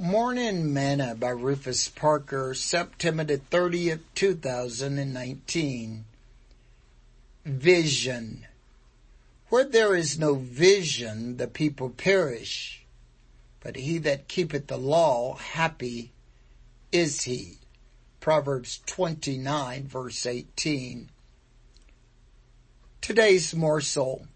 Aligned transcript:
Morning 0.00 0.72
Manna 0.72 1.14
by 1.14 1.28
Rufus 1.28 1.90
Parker, 1.90 2.54
September 2.54 3.22
the 3.22 3.36
30th, 3.36 4.00
2019. 4.14 6.06
Vision. 7.44 8.46
Where 9.50 9.64
there 9.64 9.94
is 9.94 10.18
no 10.18 10.36
vision, 10.36 11.36
the 11.36 11.46
people 11.46 11.90
perish. 11.90 12.86
But 13.60 13.76
he 13.76 13.98
that 13.98 14.26
keepeth 14.26 14.68
the 14.68 14.78
law, 14.78 15.36
happy 15.36 16.12
is 16.90 17.24
he. 17.24 17.58
Proverbs 18.20 18.80
29 18.86 19.86
verse 19.86 20.24
18. 20.24 21.10
Today's 23.02 23.54
morsel. 23.54 24.26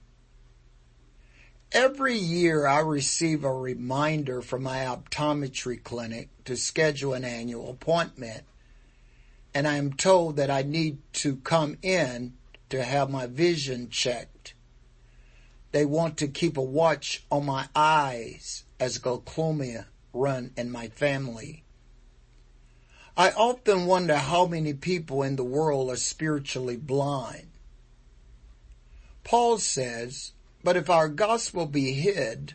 Every 1.74 2.16
year 2.16 2.68
I 2.68 2.78
receive 2.78 3.42
a 3.42 3.52
reminder 3.52 4.40
from 4.42 4.62
my 4.62 4.84
optometry 4.84 5.82
clinic 5.82 6.28
to 6.44 6.56
schedule 6.56 7.14
an 7.14 7.24
annual 7.24 7.68
appointment. 7.68 8.44
And 9.52 9.66
I 9.66 9.74
am 9.74 9.92
told 9.92 10.36
that 10.36 10.52
I 10.52 10.62
need 10.62 10.98
to 11.14 11.34
come 11.34 11.76
in 11.82 12.34
to 12.68 12.84
have 12.84 13.10
my 13.10 13.26
vision 13.26 13.90
checked. 13.90 14.54
They 15.72 15.84
want 15.84 16.16
to 16.18 16.28
keep 16.28 16.56
a 16.56 16.62
watch 16.62 17.24
on 17.28 17.44
my 17.44 17.66
eyes 17.74 18.62
as 18.78 18.98
glaucoma 18.98 19.86
run 20.12 20.52
in 20.56 20.70
my 20.70 20.86
family. 20.90 21.64
I 23.16 23.30
often 23.30 23.86
wonder 23.86 24.16
how 24.16 24.46
many 24.46 24.74
people 24.74 25.24
in 25.24 25.34
the 25.34 25.42
world 25.42 25.90
are 25.90 25.96
spiritually 25.96 26.76
blind. 26.76 27.48
Paul 29.24 29.58
says, 29.58 30.34
but 30.64 30.76
if 30.76 30.88
our 30.88 31.08
gospel 31.08 31.66
be 31.66 31.92
hid, 31.92 32.54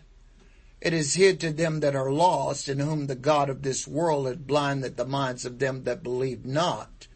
it 0.82 0.94
is 0.94 1.14
hid 1.14 1.40
to 1.42 1.52
them 1.52 1.82
that 1.82 1.96
are 1.96 2.12
lost, 2.12 2.68
in 2.68 2.80
whom 2.80 3.06
the 3.06 3.16
God 3.16 3.50
of 3.50 3.62
this 3.62 3.88
world 3.88 4.26
hath 4.28 4.48
blinded 4.48 4.98
the 4.98 5.06
minds 5.06 5.46
of 5.46 5.60
them 5.60 5.84
that 5.84 6.02
believe 6.02 6.46
not, 6.46 7.08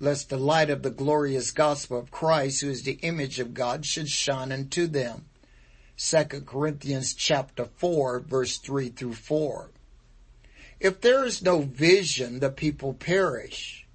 lest 0.00 0.28
the 0.28 0.36
light 0.36 0.70
of 0.70 0.82
the 0.82 0.90
glorious 0.90 1.52
gospel 1.52 1.98
of 1.98 2.10
Christ, 2.10 2.62
who 2.62 2.70
is 2.70 2.82
the 2.82 2.98
image 3.02 3.38
of 3.38 3.54
God, 3.54 3.86
should 3.86 4.08
shine 4.08 4.50
unto 4.50 4.86
them. 4.86 5.26
2 5.98 6.24
Corinthians 6.46 7.14
chapter 7.14 7.66
4 7.76 8.20
verse 8.20 8.58
3 8.58 8.88
through 8.88 9.14
4. 9.14 9.70
If 10.80 11.00
there 11.00 11.24
is 11.24 11.42
no 11.42 11.62
vision, 11.62 12.40
the 12.40 12.50
people 12.50 12.94
perish. 12.94 13.87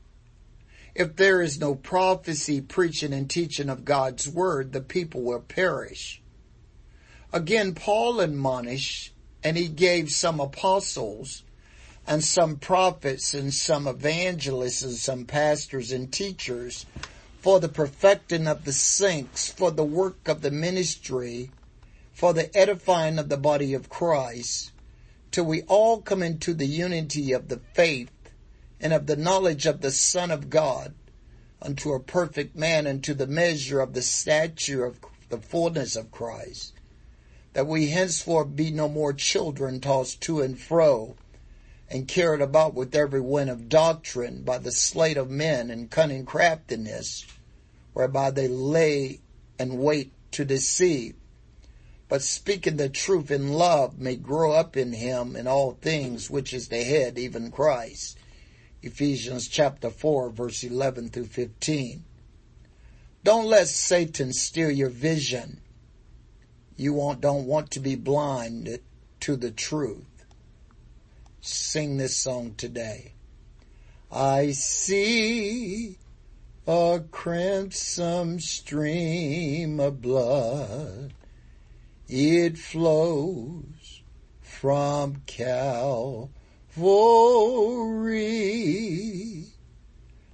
If 0.95 1.15
there 1.15 1.41
is 1.41 1.59
no 1.59 1.73
prophecy, 1.73 2.61
preaching, 2.61 3.13
and 3.13 3.27
teaching 3.27 3.69
of 3.69 3.83
God's 3.83 4.29
word, 4.29 4.73
the 4.73 4.81
people 4.81 5.21
will 5.21 5.39
perish. 5.39 6.21
Again, 7.31 7.73
Paul 7.73 8.19
admonished, 8.19 9.11
and 9.43 9.57
he 9.57 9.67
gave 9.67 10.11
some 10.11 10.39
apostles, 10.39 11.41
and 12.05 12.23
some 12.23 12.57
prophets, 12.57 13.33
and 13.33 13.51
some 13.51 13.87
evangelists, 13.87 14.83
and 14.83 14.93
some 14.93 15.25
pastors 15.25 15.91
and 15.91 16.13
teachers, 16.13 16.85
for 17.39 17.59
the 17.59 17.69
perfecting 17.69 18.47
of 18.47 18.65
the 18.65 18.73
saints, 18.73 19.49
for 19.49 19.71
the 19.71 19.83
work 19.83 20.27
of 20.27 20.41
the 20.41 20.51
ministry, 20.51 21.49
for 22.13 22.33
the 22.33 22.55
edifying 22.55 23.17
of 23.17 23.29
the 23.29 23.37
body 23.37 23.73
of 23.73 23.89
Christ, 23.89 24.71
till 25.31 25.45
we 25.45 25.63
all 25.63 26.01
come 26.01 26.21
into 26.21 26.53
the 26.53 26.67
unity 26.67 27.31
of 27.31 27.49
the 27.49 27.59
faith 27.73 28.11
and 28.83 28.91
of 28.91 29.07
the 29.07 29.15
knowledge 29.15 29.65
of 29.65 29.79
the 29.79 29.91
Son 29.91 30.29
of 30.29 30.49
God 30.49 30.93
unto 31.61 31.93
a 31.93 32.01
perfect 32.01 32.53
man 32.53 32.85
and 32.85 33.01
to 33.01 33.13
the 33.13 33.25
measure 33.25 33.79
of 33.79 33.93
the 33.93 34.01
stature 34.01 34.83
of 34.83 34.99
the 35.29 35.37
fullness 35.37 35.95
of 35.95 36.11
Christ, 36.11 36.73
that 37.53 37.65
we 37.65 37.87
henceforth 37.87 38.57
be 38.57 38.71
no 38.71 38.89
more 38.89 39.13
children 39.13 39.79
tossed 39.79 40.19
to 40.23 40.41
and 40.41 40.59
fro 40.59 41.15
and 41.89 42.09
carried 42.09 42.41
about 42.41 42.73
with 42.73 42.93
every 42.93 43.21
wind 43.21 43.49
of 43.49 43.69
doctrine 43.69 44.43
by 44.43 44.57
the 44.57 44.71
sleight 44.71 45.15
of 45.15 45.29
men 45.29 45.71
and 45.71 45.89
cunning 45.89 46.25
craftiness, 46.25 47.25
whereby 47.93 48.31
they 48.31 48.49
lay 48.49 49.21
and 49.57 49.79
wait 49.79 50.11
to 50.31 50.43
deceive. 50.43 51.15
But 52.09 52.21
speaking 52.21 52.75
the 52.75 52.89
truth 52.89 53.31
in 53.31 53.53
love 53.53 53.97
may 53.97 54.17
grow 54.17 54.51
up 54.51 54.75
in 54.75 54.91
him 54.91 55.37
in 55.37 55.47
all 55.47 55.77
things, 55.79 56.29
which 56.29 56.53
is 56.53 56.67
the 56.67 56.83
head, 56.83 57.17
even 57.17 57.49
Christ 57.49 58.17
Ephesians 58.83 59.47
chapter 59.47 59.89
4 59.89 60.29
verse 60.29 60.61
11 60.61 61.09
through 61.09 61.25
15. 61.25 62.03
Don't 63.23 63.45
let 63.45 63.69
Satan 63.69 64.33
steal 64.33 64.69
your 64.69 64.89
vision. 64.89 65.61
You 66.75 66.93
want, 66.93 67.21
don't 67.21 67.45
want 67.45 67.71
to 67.71 67.79
be 67.79 67.95
blind 67.95 68.79
to 69.21 69.35
the 69.37 69.51
truth. 69.51 70.25
Sing 71.39 71.95
this 71.95 72.17
song 72.17 72.55
today. 72.57 73.13
I 74.11 74.51
see 74.51 75.97
a 76.67 77.01
crimson 77.09 78.41
stream 78.41 79.79
of 79.79 80.01
blood. 80.01 81.13
It 82.09 82.57
flows 82.57 84.01
from 84.41 85.21
Calvary 85.25 86.31
glory 86.75 88.33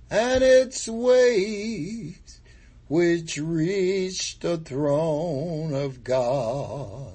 and 0.10 0.44
its 0.44 0.88
waves 0.88 2.40
which 2.88 3.38
reach 3.38 4.40
the 4.40 4.58
throne 4.58 5.74
of 5.74 6.04
God 6.04 7.14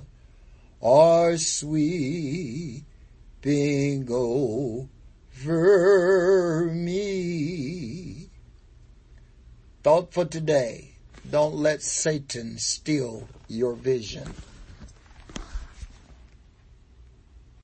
are 0.82 1.36
sweeping 1.36 2.84
over 4.10 4.88
me. 6.72 8.28
Thought 9.82 10.12
for 10.12 10.24
today. 10.24 10.90
Don't 11.30 11.54
let 11.54 11.82
Satan 11.82 12.58
steal 12.58 13.28
your 13.48 13.74
vision. 13.74 14.34